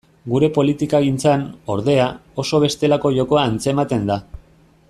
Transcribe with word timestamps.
Gure 0.35 0.47
politikagintzan, 0.53 1.43
ordea, 1.75 2.09
oso 2.45 2.63
bestelako 2.67 3.15
jokoa 3.19 3.47
antzematen 3.51 4.13
da. 4.13 4.23